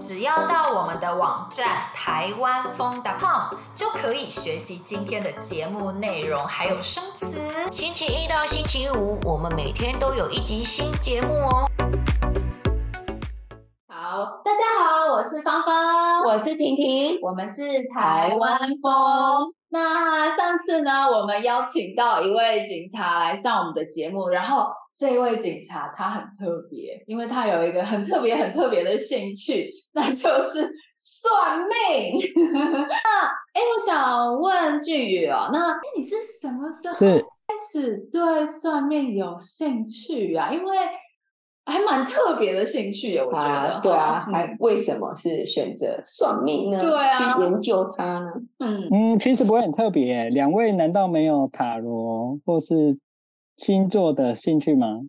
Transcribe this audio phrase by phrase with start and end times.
[0.00, 7.38] 只要到我们的网站台湾风 .com 就可以学习今天的节目内容，还有生词。
[7.70, 11.68] 星期一到星期五，我们每天都有一集新节目哦。
[13.88, 17.60] 好，大家好，我是芳芳，我是婷婷，我们是
[17.94, 19.52] 台湾风。
[19.68, 32.18] 那上次呢，我们邀请到一位警察来上我们的节目，然后这位警察他很特别，因为他有一个很特别、很特别的兴趣，那就是算命。
[32.88, 40.52] 那哎，我想问俊宇哦，那哎你是什么时候开始对算命有兴趣啊？
[40.52, 40.76] 因为
[41.66, 43.44] 还蛮特别的兴趣，我觉得。
[43.44, 46.80] 啊对啊，嗯、还为什么是选择算命呢？
[46.80, 48.30] 对啊，去研究它呢？
[48.58, 50.28] 嗯嗯，其实不会很特别。
[50.30, 52.74] 两位难道没有塔罗或是
[53.60, 55.00] 星座的兴趣吗？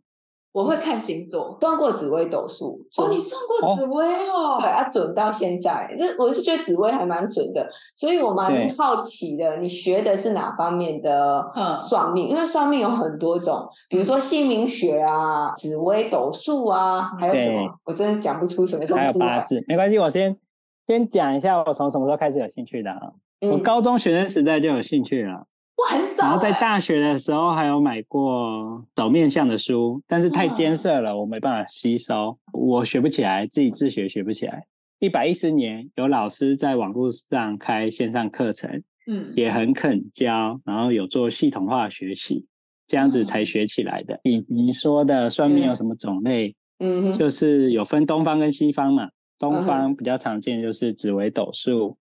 [0.52, 2.78] 我会看星座，算过紫微斗数。
[2.98, 4.58] 哦，你算过紫微哦？
[4.60, 5.90] 对啊，准到现在。
[5.98, 7.66] 这我是觉得紫微还蛮准的，
[7.96, 9.56] 所以我蛮好奇的。
[9.62, 11.42] 你学的是哪方面的
[11.80, 12.28] 算命？
[12.28, 17.74] 因为算命有很多种，比如说姓名学啊、紫微斗数啊，还有什么？
[17.86, 19.04] 我真的讲不出什么东西。
[19.06, 20.38] 还有八字，没关系，我先
[20.86, 23.14] 先讲一下我从什么时候开始有兴趣的啊。
[23.50, 25.46] 我高中学生时代就有兴趣了。
[25.90, 34.66] 很早，然后在大学的时候还有买过走面相的书，但是太艰涩了，我没办法吸收，我学不起来，自己自学学不起来。
[35.00, 38.70] 一百一十年有老师在网络上开线上课程，
[39.08, 42.46] 嗯，也很肯教，然后有做系统化学习，
[42.86, 44.20] 这样子才学起来的。
[44.24, 46.56] 你你说的算命有什么种类？
[46.80, 49.10] 嗯，就是有分东方跟西方嘛。
[49.40, 51.98] 东方比较常见就是紫微斗数、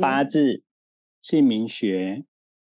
[0.00, 0.62] 八字、
[1.20, 2.22] 姓名学。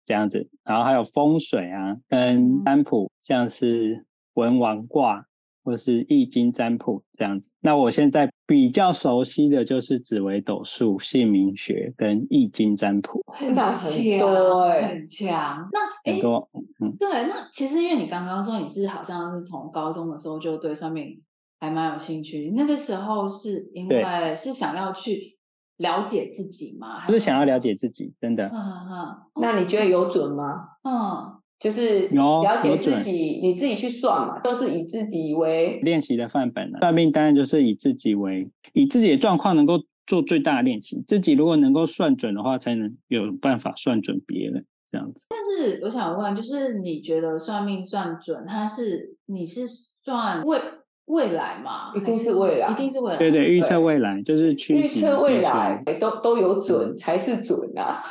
[0.07, 5.27] 这样子，然后还有风水啊，跟占卜，像是文王卦
[5.65, 7.51] 或是易经占卜这样子。
[7.61, 15.69] 那我现在比较熟悉的就是紫微斗数、姓名学跟易经占卜，很强，很强。
[15.73, 16.49] 那很多，
[16.81, 17.09] 嗯，对。
[17.27, 21.21] 那其实因为你刚刚说你是好像是从高中的时候就对算命
[21.59, 24.05] 还蛮有兴趣，那个时候是因为
[24.37, 25.36] 是想要去。
[25.79, 27.07] 了解自己吗？
[27.07, 28.47] 就是想要了解自己，真的。
[28.47, 28.59] 嗯
[28.91, 29.17] 嗯。
[29.41, 30.69] 那你觉得有准吗？
[30.85, 36.79] 嗯，就是了解自己，你自己去算嘛，都是以自己为练习的范本了。
[36.81, 41.03] 算命当然就是以自己为，以自己的状况能够做最大的练习。
[41.07, 45.27] 自己如果能够算准的话，才能有办法算准别人这样子。
[45.29, 50.59] 但是我想问，就是你觉得算命算准，它是你是算为？
[51.07, 53.17] 未来嘛，一定是未来，一定是未来。
[53.17, 58.03] 对对，预测未来就是去预测未来，都都有准才是准啊。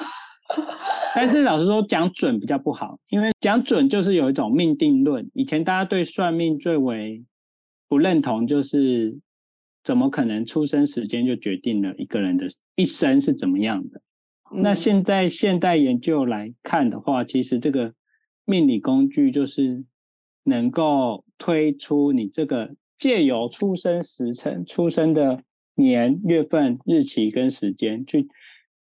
[1.13, 5.29] 但是老实说，讲准比较不好，因为讲准就是有一种命定论。
[5.34, 7.23] 以前大家对算命最为
[7.89, 9.19] 不认同，就是
[9.84, 12.45] 怎么可能出生时间就决定了一个人的
[12.75, 14.01] 一生是怎么样的？
[14.53, 17.94] 嗯、那现在现代研究来看的话，其实这个
[18.45, 19.84] 命理工具就是
[20.44, 22.73] 能够推出你这个。
[22.97, 25.41] 借由出生时辰、出生的
[25.75, 28.28] 年月份、日期跟时间，去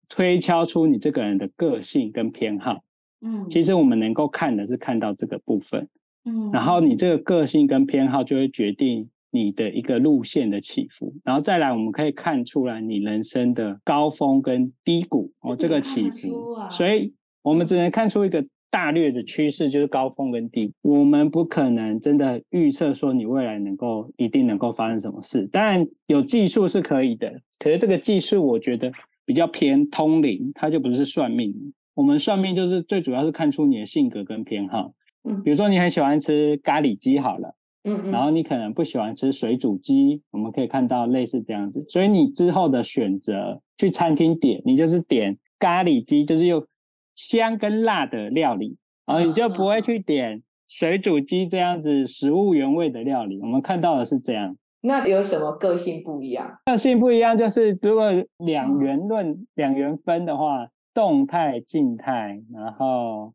[0.09, 2.85] 推敲出你这个人的个性跟偏好。
[3.21, 5.89] 嗯，其实我们能够看的是看到这个部分。
[6.25, 16.57] 嗯，然后你这个个性跟偏好就会决定你的一个路线的起伏，然后再来我们可以看出来你人生的高峰跟低谷哦，这个起伏。
[16.71, 18.45] 所以我们只能看出一个。
[18.71, 25.47] 大略的趋势就是高峰跟低，我们不可能真的预测说你未来能够一定能够发生什么事。
[25.47, 28.93] 当然有技术是可以的，可是这个技术我觉得
[29.25, 31.55] 比较偏通灵，它就不是算命。
[31.95, 34.93] 我们算命就是最主要是看出你的性格跟偏好。
[35.25, 37.55] 嗯，比如说你很喜欢吃咖喱鸡好了，
[37.85, 41.83] 嗯嗯，然后你可能不喜欢吃水煮鸡，我们可以看到类似这样子。
[41.89, 46.67] 所以你之后的选择去餐厅点，你就是点咖喱鸡，就是又。
[47.17, 53.41] 香跟辣的料理，然后你就不会去点水煮鸡这样子食物原味的料理。
[53.41, 54.57] 我们看到的是这样。
[54.83, 56.59] 那有什么个性不一样？
[56.67, 63.33] 个性不一样就是，如果两元论、两元分的话，动态、静态，然后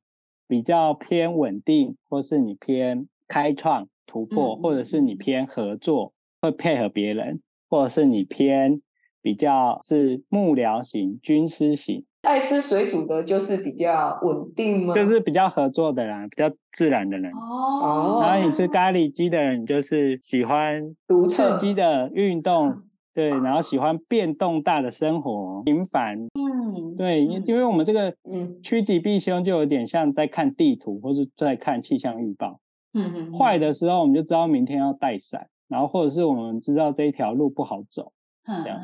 [0.48, 8.82] 比较偏稳定，或是你偏开创、突破，或者是你偏合作，会配合别人，或者是你偏
[9.22, 12.06] 比较是幕僚型、军师型。
[12.24, 14.94] 爱吃水煮的，就是比较稳定吗？
[14.94, 17.32] 就是比较合作的人，比较自然的人。
[17.34, 18.20] 哦。
[18.22, 20.96] 然后你吃咖喱鸡的人，就是喜欢
[21.28, 22.76] 刺激的运动，
[23.14, 26.16] 对，然后喜欢变动大的生活，频繁。
[26.18, 26.96] 嗯。
[26.96, 32.60] 对，因因为我们这个嗯趋吉避凶，就有点像在看地图，或者在看气象预报。
[32.94, 33.34] 嗯嗯。
[33.34, 38.14] 坏的时候，我们就知道明天要带伞，然后或者是我们知道这一条路不好走。
[38.46, 38.80] 这样，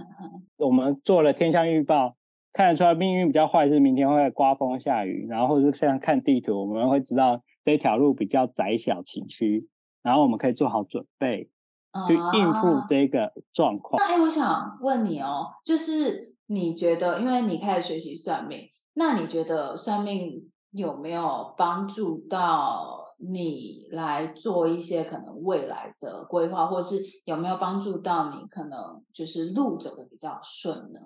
[0.58, 2.16] 我们做了天象预报，
[2.58, 9.68] 看得出来命运比较坏，是明天会刮风下雨，然后或者是像看地图，我们会知道这条路比较窄小崎岖，
[10.02, 11.52] 然后我们可以做好准备。
[12.08, 13.96] 去应付这个状况。
[13.98, 31.00] 那哎，我想问你哦，就是你觉得，因为你开始学习算命，那你觉得算命有没有帮助到你来做一些可能未来的规划，或是有没有帮助到你可能就是路走的比较顺呢？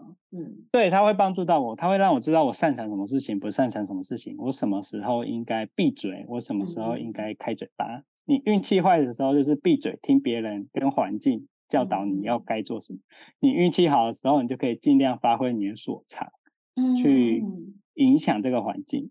[0.71, 7.85] 嗯，对，他会帮助到我，他会让我知道我擅长什么事情，不擅长什么事情，我什么时候应该闭嘴，我什么时候应该开嘴巴。
[7.85, 12.99] 嗯你运气坏的时候，就是闭嘴听别人跟环境教导你要该做什么。
[13.39, 16.31] 你运气好的时候，你就可以尽量发挥你的所长，
[16.75, 17.43] 嗯，去
[17.95, 19.09] 影响这个环境。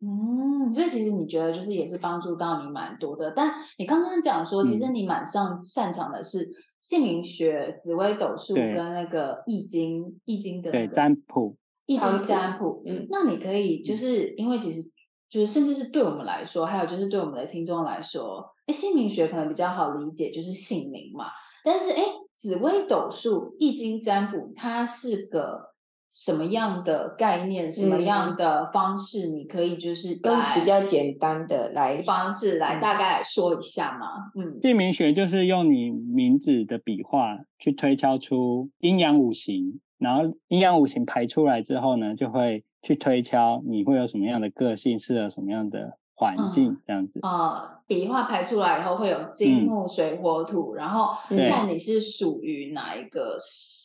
[0.00, 3.30] 嗯，所以其实你觉得就是也是帮助到你蛮多的。
[3.36, 6.38] 但你刚刚讲说，其实你蛮上擅长的是
[6.80, 11.56] 姓名学、紫微斗数跟那个易经、易经的、那个、对占卜、
[11.86, 12.82] 易经占卜。
[12.86, 14.90] 嗯，那你可以就是因为其实。
[15.30, 21.26] 就是，甚至是对我们来说，还有就是对我们的听众来说，哎，姓名学可能比较好理解，就是姓名嘛。
[21.64, 22.02] 但是，哎，
[22.34, 25.69] 紫微斗数、易经占卜，它是个
[26.10, 27.70] 什么样的概念？
[27.70, 29.28] 什么样的方式？
[29.28, 34.06] 你可以就是用比较简单的来方式来大概说一下嘛。
[34.34, 42.64] 嗯，姓名学就是用你名字的笔画去推敲出阴阳五行，然后阴阳五行排出来之后呢，就会。
[42.82, 47.18] 去推敲你会有什么样的个性，适合什么样的环境，这样子。
[47.22, 51.14] 啊、嗯，笔画排出来以后会有金木水火土，嗯、然后
[51.48, 53.38] 看你是属于哪一个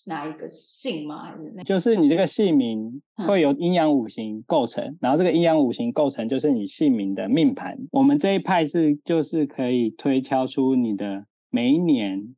[0.08, 1.24] 哪一个姓吗？
[1.24, 1.64] 还是那？
[1.64, 7.78] 就是你这个姓名会有阴阳五行构成，嗯、然后这个阴阳五行构成就是你姓名的命盘。
[7.92, 12.36] 我们这一派是就是可以推敲出你的每一年，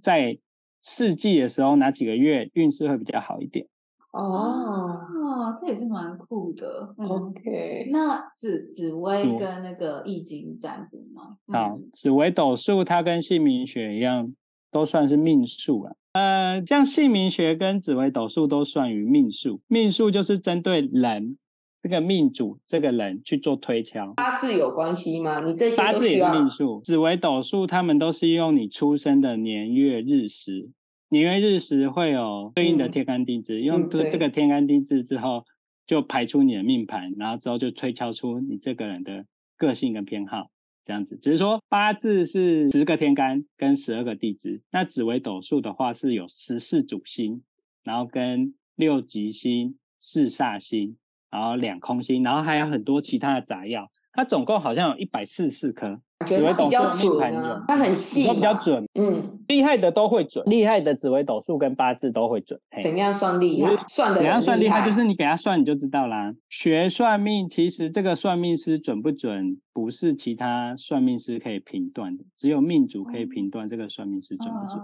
[0.00, 0.38] 在
[0.80, 3.66] 四季的时候哪几个月运势会比较好一点。
[4.14, 6.94] 哦，这也是蛮酷的。
[6.96, 11.36] OK，那紫紫薇跟那个易经占卜吗？
[11.48, 14.32] 好，紫微斗数它跟姓名学一样，
[14.70, 15.92] 都算是命数啊。
[16.12, 21.36] 呃，像姓名学跟紫微斗数都算于命数，命数就是针对人
[21.82, 24.12] 这个命主这个人去做推敲。
[24.14, 25.40] 八字有关系吗？
[25.40, 30.70] 你这些八字也是命数，紫微斗数他们都是用你出生的年月日时。
[31.14, 35.44] 年月日食会有对应的天干地支，嗯、用这这个天干地支之后，
[35.86, 39.24] 就排出你的命盘，然后之后就推敲出你这个人的
[39.56, 40.50] 个性跟偏好，
[40.82, 41.16] 这样子。
[41.16, 47.44] 只是说八字是十个天干跟十二个地支，那紫微斗数的话是有十四主星，
[47.84, 50.96] 然后跟六吉星、四煞星，
[51.30, 56.00] 然后两空星，然后还有很多其他的杂药，它总共好像有一百四十四颗。
[56.24, 58.84] 紫微斗数命盘，它很细，都比较准。
[58.94, 62.58] 嗯，厉害的都会准，厉害的紫微斗数跟八字都会准。
[62.82, 63.76] 怎样算厉害？
[63.88, 64.84] 算的怎样算厉害？
[64.84, 66.34] 就是你给他算，你就知道啦。
[66.48, 74.80] 学算命，其实这个算命师准不准，不是其他算命师可以评断的，只有命主可以评断这个算命师准不准。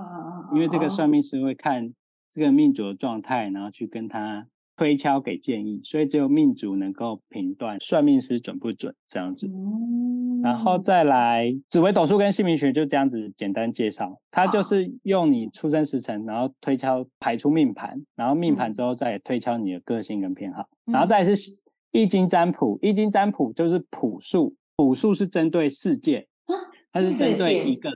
[0.54, 1.93] 因为这个算命师会看
[2.31, 4.46] 这个命主的状态，然后去跟他
[4.81, 9.47] 推敲给建议，所以只有命主能够评断算命师准不准这样子。
[10.43, 14.19] 然后再来，紫微斗数跟姓名学就这样子简单介绍。
[14.31, 20.67] 它就是用你出生时辰，然后推敲排出命盘，然后命盘之后再推敲你的个性跟偏好。
[20.87, 21.34] 然后再是
[21.93, 26.27] 易经占卜，易经占卜就是卜数，卜数是针对事件，
[26.91, 27.91] 它是针对一个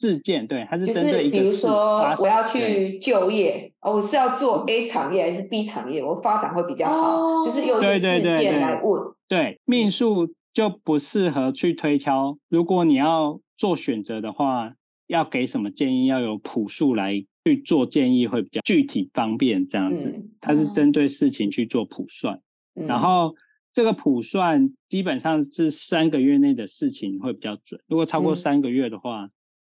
[0.00, 1.38] 事件，对，它是针对一个。
[1.38, 9.02] 比如说我要去就业，我是要做 A 产业还是 B 产业，我发展会比较好，就是用事件来问。
[9.28, 10.34] 对，命数。
[10.52, 12.36] 就不适合去推敲。
[12.48, 14.74] 如果你要做选择的话，
[15.06, 16.06] 要给什么建议？
[16.06, 19.64] 要有卜数来去做建议，会比较具体方便。
[19.64, 22.36] 这样子，嗯、它是针对事情去做普算。
[22.74, 23.32] 嗯、然后
[23.72, 27.80] 这个普算基本上是三个月内的事情会比较准。
[27.86, 29.30] 如果超过三个月的话，嗯、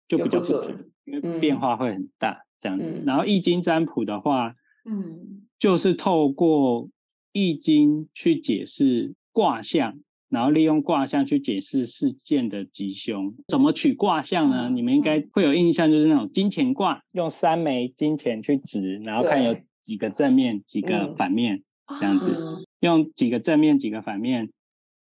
[0.09, 2.43] 就比较不准，因为变化会很大。
[2.59, 2.91] 这样子。
[2.91, 6.89] 嗯、然后易经占卜的话，嗯，就是透过
[7.33, 9.97] 易经去解释卦象。
[10.31, 14.69] 然后利用卦象去解释事件的吉凶，怎么取卦象呢？
[14.69, 21.63] 你们应该会有印象，就是那种金钱卦，用三枚金钱去指，然后看有几个正面、几个反面，
[21.99, 22.37] 这样子，
[22.81, 24.51] 用几个正面、几个反面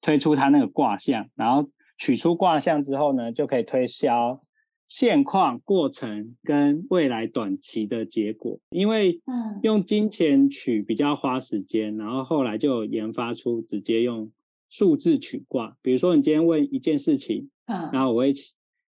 [0.01, 4.41] 推出它那个卦象，然后取出卦象之后呢，就可以推销
[4.87, 8.59] 现况、过程跟未来短期的结果。
[8.71, 9.21] 因为
[9.62, 14.31] 用金钱取比较花时间，然后后来就研发出直接用。
[14.69, 18.35] 数字取卦，比如说你今天问一件事情，嗯，然后我会，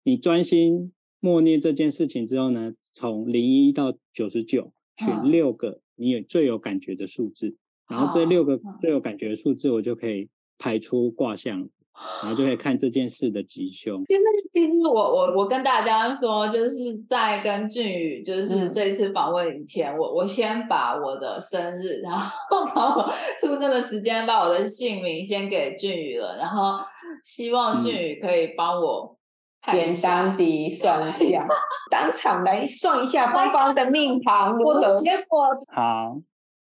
[0.04, 7.54] 你专心默念这件事情之后呢，从零一到九十九，选六个你有最有感觉的数字，
[7.90, 11.70] 然后这六个最有感觉的数字，我就可以排出卦象。
[12.22, 14.04] 然后就可以看这件事的吉凶。
[14.06, 14.22] 其实，
[14.52, 23.10] 其实我我我跟大家说，就是在跟俊宇就是这一次访问以前，嗯、我我先把我的生日，然后 把我
[23.40, 26.78] 出生的时间，把我的姓名先给俊宇了，然后
[27.24, 29.18] 希望俊宇可以帮我
[29.72, 31.48] 简单的算一下，
[31.90, 34.92] 当场来算一下芳芳的命盘如何？
[34.92, 36.18] 结果好，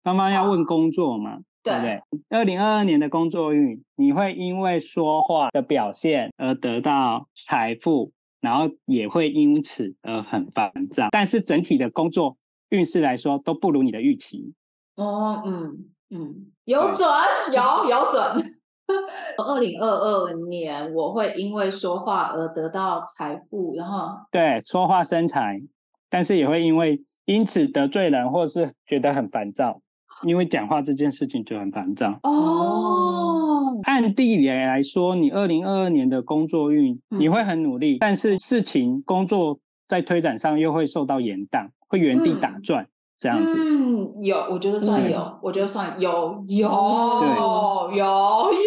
[0.03, 1.39] 芳芳要问工作吗？
[1.67, 2.01] 对不对？
[2.29, 11.07] 二零二二年的工作运，你会因为说话的表现而得到财富，然后也会因此而很烦躁。
[11.11, 12.37] 但是整体的工作
[12.69, 14.53] 运势来说，都不如你的预期。
[14.95, 17.07] 哦，嗯嗯，有准，
[17.51, 18.57] 有 有准。
[19.37, 25.61] 二零二二年我会因为说话而得到财富，然后对，说话生财，
[26.09, 29.81] 但是也会因为因此得罪人，或是觉得很烦躁。
[30.23, 33.79] 因为讲话这件事情就很烦躁哦。
[33.83, 43.55] 按地理来说，你二零二二年的工作运，你会很努力，嗯、但是事情工作在推展上又会受到延宕，会原地打转、嗯、这样子。
[43.57, 48.57] 嗯，有，我觉得算有，嗯、我觉得算有，有，有，有，有，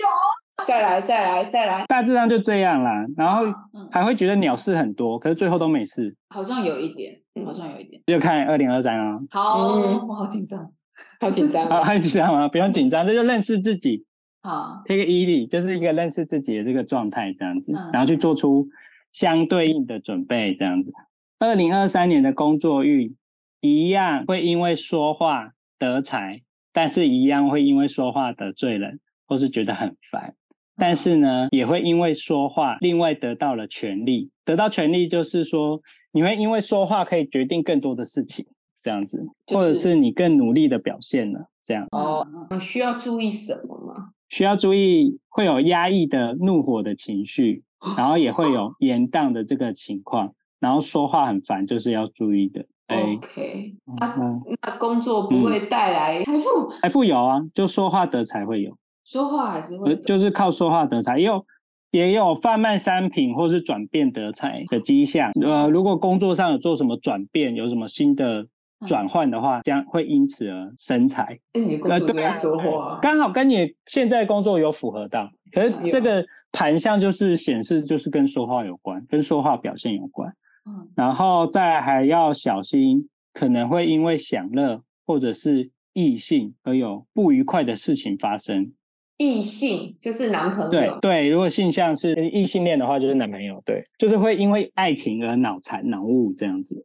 [0.64, 3.04] 再来，再来，再来，大致上就这样啦。
[3.16, 3.44] 然后
[3.90, 6.14] 还会觉得鸟事很多，可是最后都没事。
[6.28, 7.12] 好像有一点，
[7.44, 8.00] 好像有一点。
[8.06, 9.18] 就看二零二三啊。
[9.30, 10.70] 好，嗯、我好紧张。
[11.20, 12.48] 好紧张，好紧张吗？
[12.48, 14.04] 不用紧张，这就认识自己。
[14.42, 18.66] 好，这个毅力就是一个认识自己的这个状态，这样子，嗯、然后去做出
[19.12, 20.90] 相对应的准备，这样子。
[21.38, 23.14] 二零二三年的工作运
[23.60, 26.42] 一样会因为说话得财，
[26.72, 30.34] 但是一样会因为说话得罪人，或是觉得很烦。
[30.76, 35.82] 但是呢，也会因为说话另外得到了权利，得到权利就是说，
[36.12, 38.46] 你会因为说话可以决定更多的事情。
[38.80, 42.26] 这样子，或者是你更努力的表现了，这样哦。
[42.58, 44.12] 需要注意什么吗？
[44.30, 47.62] 需要注意会有压抑的怒火的情绪，
[47.96, 52.64] 然后也会有延宕的这个情况，然后说话很烦，就是要注意的。
[52.88, 54.16] OK，啊，
[54.62, 56.72] 那工作不会带来财富？
[56.80, 61.44] 财富有啊，就说话得财会有， 说话还是会，就是靠说话得财，也有
[61.90, 65.30] 也有贩卖商品或是转变得财的迹象。
[65.42, 68.46] 呃，如果工作上有做什么转变，有什么新的。
[68.86, 71.38] 转换的话，将会因此而生财。
[71.52, 75.30] 哎，你工作在说话，刚好跟你现在工作有符合到。
[75.52, 80.32] 可是这个盘相就是显示，就是跟说话有关，跟说话表现有关。
[80.66, 88.72] 嗯，然后再还要小心，可能会因为享乐或者是异性而有不愉快的事情发生。
[89.16, 90.70] 异性就是男朋友。
[90.70, 93.60] 对对，如果性向是异性恋的话，就是男朋友。
[93.66, 96.82] 对，就是会因为爱情而脑残脑雾这样子。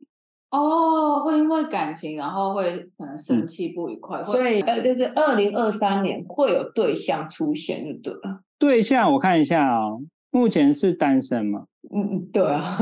[0.55, 8.41] 哦，会因为感情，然后会可能生气不愉快，嗯、所以呃，就是二零二三年会有对象出现，就对了。
[8.57, 9.99] 对象我看一下哦，
[10.31, 11.65] 目前是单身吗？
[11.93, 12.77] 嗯嗯，对啊。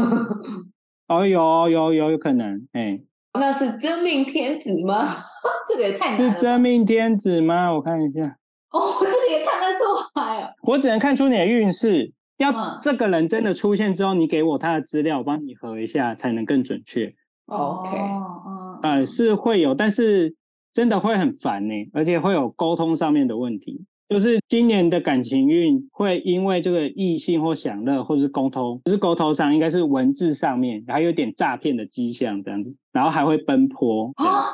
[1.10, 3.00] 哦，有有有有可能，哎，
[3.40, 5.18] 那是真命天子吗？
[5.68, 6.34] 这个也太难了。
[6.34, 7.74] 是真命天子吗？
[7.74, 8.38] 我看一下。
[8.72, 9.84] 哦，这个也看得出
[10.20, 10.50] 来啊。
[10.64, 17.14] 我只能看出你的运势，要这个人真的出现之后，你给我他的资料，我帮你核一下，才能更准确。
[17.48, 20.34] OK，嗯，呃，是会有，但是
[20.72, 23.86] 真的会很烦呢，而且会有沟通上面的问题。
[24.10, 34.46] 就是今年的感情运会因为这个异性或享乐，或是沟通，不是沟通上，应该是文字上面，还有点诈骗的迹象这样子，然后还会奔波啊，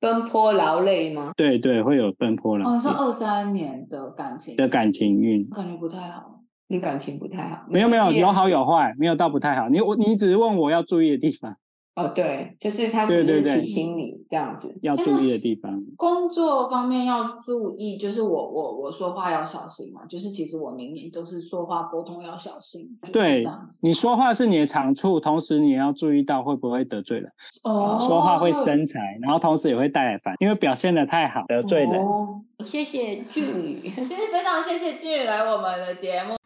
[0.00, 1.32] 奔波劳累吗？
[1.34, 2.76] 对对，会有奔波劳累。
[2.76, 7.64] 哦，是二三年的感情的感情运，感觉不太好，你感情不太好？
[7.70, 9.70] 没有没有，有好有坏，没有到不太好。
[9.70, 11.56] 你我你只是问我要注意的地方。
[11.96, 15.82] 哦，对，就是他只是提醒你这样子要注意的地方。
[15.96, 20.02] 工作方面要注意，就是我我我说话要小心嘛。
[20.06, 22.86] 就是其实我明年都是说话沟通要小心。
[23.10, 23.42] 对，
[23.82, 27.32] 你说话是你的长处，同时你也要注意到会不会得罪人。
[27.64, 31.92] 哦，说话会生财，然后同时也会带来烦，因为表现的太好得罪人。
[31.92, 36.36] 哦，谢谢俊宇， 其实非常谢谢俊宇来我们的节目。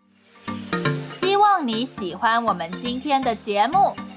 [1.07, 4.10] 希望你喜欢我们今天的节目。